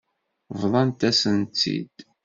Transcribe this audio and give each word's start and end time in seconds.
Bḍant-as-tt-id. 0.59 1.95